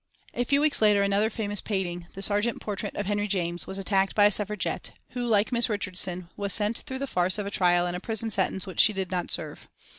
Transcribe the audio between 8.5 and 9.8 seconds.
which she did not serve.